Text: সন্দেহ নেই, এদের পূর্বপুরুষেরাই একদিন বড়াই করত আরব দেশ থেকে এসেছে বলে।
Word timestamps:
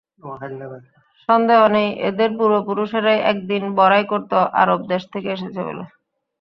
সন্দেহ 1.29 1.59
নেই, 1.75 1.89
এদের 2.09 2.29
পূর্বপুরুষেরাই 2.37 3.19
একদিন 3.31 3.63
বড়াই 3.79 4.03
করত 4.11 4.31
আরব 4.61 4.79
দেশ 4.91 5.03
থেকে 5.13 5.29
এসেছে 5.31 5.61
বলে। 5.67 5.83